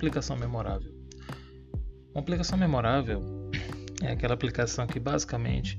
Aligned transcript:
aplicação 0.00 0.34
memorável? 0.34 0.94
Uma 2.14 2.22
aplicação 2.22 2.58
memorável 2.58 3.20
é 4.02 4.12
aquela 4.12 4.32
aplicação 4.32 4.86
que 4.86 4.98
basicamente 4.98 5.78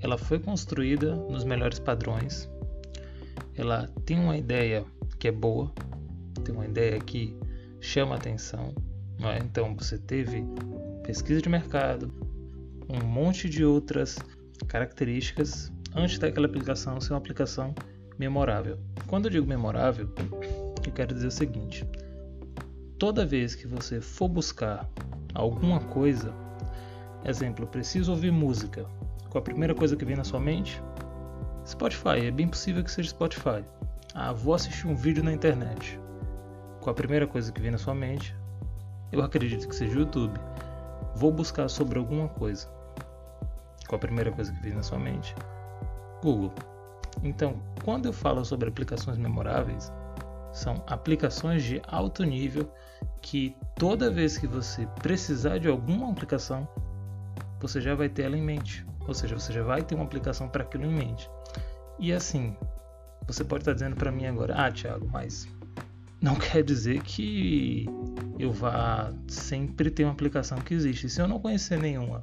ela 0.00 0.16
foi 0.16 0.38
construída 0.38 1.14
nos 1.14 1.44
melhores 1.44 1.78
padrões. 1.78 2.48
Ela 3.54 3.86
tem 4.06 4.18
uma 4.18 4.38
ideia 4.38 4.86
que 5.18 5.28
é 5.28 5.32
boa, 5.32 5.70
tem 6.44 6.54
uma 6.54 6.64
ideia 6.64 6.98
que 6.98 7.36
chama 7.78 8.14
atenção. 8.14 8.74
É? 9.20 9.38
Então 9.44 9.76
você 9.76 9.98
teve 9.98 10.42
pesquisa 11.04 11.42
de 11.42 11.48
mercado, 11.50 12.10
um 12.88 13.04
monte 13.04 13.50
de 13.50 13.66
outras 13.66 14.16
características 14.66 15.70
antes 15.94 16.18
daquela 16.18 16.46
aplicação 16.46 16.98
ser 17.02 17.12
uma 17.12 17.18
aplicação 17.18 17.74
memorável. 18.18 18.78
Quando 19.06 19.26
eu 19.26 19.30
digo 19.30 19.46
memorável, 19.46 20.08
eu 20.86 20.92
quero 20.92 21.14
dizer 21.14 21.26
o 21.26 21.32
seguinte: 21.32 21.84
toda 22.98 23.24
vez 23.24 23.54
que 23.54 23.66
você 23.66 24.00
for 24.00 24.28
buscar 24.28 24.88
alguma 25.34 25.78
coisa, 25.80 26.34
exemplo, 27.24 27.66
preciso 27.66 28.10
ouvir 28.10 28.32
música, 28.32 28.86
qual 29.30 29.40
a 29.40 29.44
primeira 29.44 29.74
coisa 29.74 29.96
que 29.96 30.04
vem 30.04 30.16
na 30.16 30.24
sua 30.24 30.40
mente? 30.40 30.82
Spotify, 31.64 32.26
é 32.26 32.30
bem 32.30 32.48
possível 32.48 32.82
que 32.82 32.90
seja 32.90 33.10
Spotify. 33.10 33.64
Ah, 34.14 34.32
vou 34.32 34.54
assistir 34.54 34.86
um 34.86 34.96
vídeo 34.96 35.22
na 35.22 35.32
internet. 35.32 36.00
Qual 36.80 36.92
a 36.92 36.94
primeira 36.94 37.26
coisa 37.26 37.52
que 37.52 37.60
vem 37.60 37.70
na 37.70 37.78
sua 37.78 37.94
mente? 37.94 38.34
Eu 39.12 39.22
acredito 39.22 39.68
que 39.68 39.76
seja 39.76 39.98
YouTube. 39.98 40.38
Vou 41.14 41.30
buscar 41.30 41.68
sobre 41.68 41.98
alguma 41.98 42.28
coisa. 42.28 42.66
Qual 43.86 43.96
a 43.96 44.00
primeira 44.00 44.32
coisa 44.32 44.52
que 44.52 44.62
vem 44.62 44.74
na 44.74 44.82
sua 44.82 44.98
mente? 44.98 45.34
Google. 46.22 46.52
Então, 47.22 47.62
quando 47.84 48.06
eu 48.06 48.12
falo 48.12 48.44
sobre 48.44 48.68
aplicações 48.68 49.18
memoráveis, 49.18 49.92
são 50.58 50.82
aplicações 50.86 51.62
de 51.62 51.80
alto 51.86 52.24
nível 52.24 52.70
que 53.22 53.56
toda 53.76 54.10
vez 54.10 54.36
que 54.36 54.46
você 54.46 54.86
precisar 55.02 55.58
de 55.58 55.68
alguma 55.68 56.10
aplicação, 56.10 56.68
você 57.60 57.80
já 57.80 57.94
vai 57.94 58.08
ter 58.08 58.22
ela 58.22 58.36
em 58.36 58.42
mente. 58.42 58.86
Ou 59.06 59.14
seja, 59.14 59.38
você 59.38 59.52
já 59.52 59.62
vai 59.62 59.82
ter 59.82 59.94
uma 59.94 60.04
aplicação 60.04 60.48
para 60.48 60.62
aquilo 60.62 60.84
em 60.84 60.94
mente. 60.94 61.30
E 61.98 62.12
assim, 62.12 62.56
você 63.26 63.44
pode 63.44 63.62
estar 63.62 63.72
dizendo 63.72 63.96
para 63.96 64.12
mim 64.12 64.26
agora, 64.26 64.54
ah, 64.54 64.70
Thiago, 64.70 65.08
mas 65.12 65.48
não 66.20 66.34
quer 66.36 66.62
dizer 66.62 67.02
que 67.02 67.86
eu 68.38 68.52
vá 68.52 69.12
sempre 69.26 69.90
ter 69.90 70.04
uma 70.04 70.12
aplicação 70.12 70.58
que 70.58 70.74
existe. 70.74 71.08
Se 71.08 71.20
eu 71.20 71.28
não 71.28 71.38
conhecer 71.38 71.78
nenhuma, 71.78 72.20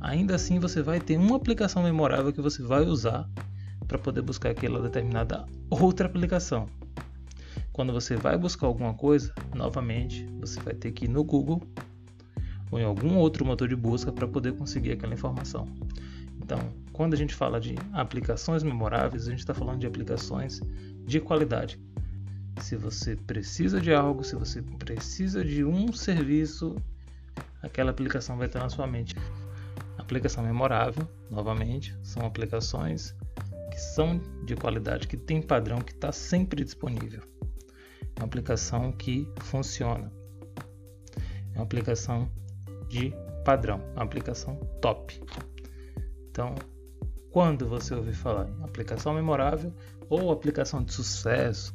ainda 0.00 0.34
assim 0.34 0.58
você 0.58 0.82
vai 0.82 1.00
ter 1.00 1.16
uma 1.16 1.36
aplicação 1.36 1.82
memorável 1.82 2.32
que 2.32 2.40
você 2.40 2.62
vai 2.62 2.84
usar 2.84 3.28
para 3.86 3.98
poder 3.98 4.22
buscar 4.22 4.50
aquela 4.50 4.80
determinada 4.80 5.46
outra 5.70 6.06
aplicação. 6.06 6.66
Quando 7.78 7.92
você 7.92 8.16
vai 8.16 8.36
buscar 8.36 8.66
alguma 8.66 8.92
coisa, 8.92 9.32
novamente 9.54 10.26
você 10.40 10.58
vai 10.58 10.74
ter 10.74 10.90
que 10.90 11.04
ir 11.04 11.08
no 11.08 11.22
Google 11.22 11.62
ou 12.72 12.80
em 12.80 12.82
algum 12.82 13.14
outro 13.14 13.44
motor 13.44 13.68
de 13.68 13.76
busca 13.76 14.10
para 14.10 14.26
poder 14.26 14.52
conseguir 14.56 14.90
aquela 14.90 15.14
informação. 15.14 15.64
Então, 16.42 16.58
quando 16.92 17.14
a 17.14 17.16
gente 17.16 17.36
fala 17.36 17.60
de 17.60 17.76
aplicações 17.92 18.64
memoráveis, 18.64 19.28
a 19.28 19.30
gente 19.30 19.38
está 19.38 19.54
falando 19.54 19.78
de 19.78 19.86
aplicações 19.86 20.60
de 21.06 21.20
qualidade. 21.20 21.80
Se 22.60 22.74
você 22.74 23.14
precisa 23.14 23.80
de 23.80 23.94
algo, 23.94 24.24
se 24.24 24.34
você 24.34 24.60
precisa 24.60 25.44
de 25.44 25.64
um 25.64 25.92
serviço, 25.92 26.74
aquela 27.62 27.92
aplicação 27.92 28.36
vai 28.36 28.48
estar 28.48 28.58
na 28.58 28.70
sua 28.70 28.88
mente. 28.88 29.14
Aplicação 29.96 30.42
memorável, 30.42 31.08
novamente, 31.30 31.96
são 32.02 32.26
aplicações 32.26 33.14
que 33.70 33.78
são 33.78 34.20
de 34.44 34.56
qualidade, 34.56 35.06
que 35.06 35.16
tem 35.16 35.40
padrão, 35.40 35.78
que 35.78 35.92
está 35.92 36.10
sempre 36.10 36.64
disponível. 36.64 37.37
É 38.18 38.20
uma 38.20 38.26
aplicação 38.26 38.90
que 38.90 39.28
funciona. 39.42 40.12
É 41.54 41.58
uma 41.58 41.62
aplicação 41.62 42.28
de 42.88 43.14
padrão, 43.44 43.80
uma 43.94 44.02
aplicação 44.02 44.56
top. 44.80 45.22
Então, 46.28 46.56
quando 47.30 47.68
você 47.68 47.94
ouvir 47.94 48.14
falar 48.14 48.48
em 48.48 48.64
aplicação 48.64 49.14
memorável 49.14 49.72
ou 50.10 50.32
aplicação 50.32 50.82
de 50.82 50.92
sucesso, 50.92 51.72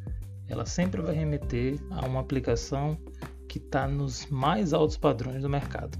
ela 0.49 0.65
sempre 0.65 1.01
vai 1.01 1.15
remeter 1.15 1.79
a 1.89 2.05
uma 2.05 2.19
aplicação 2.19 2.97
que 3.47 3.57
está 3.57 3.87
nos 3.87 4.25
mais 4.27 4.73
altos 4.73 4.97
padrões 4.97 5.41
do 5.41 5.49
mercado. 5.49 5.97